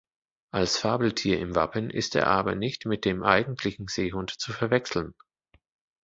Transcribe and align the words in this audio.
Als 0.49 0.79
Fabeltier 0.79 1.37
im 1.39 1.53
Wappen 1.53 1.91
ist 1.91 2.15
er 2.15 2.25
aber 2.25 2.55
nicht 2.55 2.87
mit 2.87 3.05
dem 3.05 3.21
eigentlichen 3.21 3.87
Seehund 3.87 4.31
zu 4.31 4.51
verwechseln. 4.51 5.13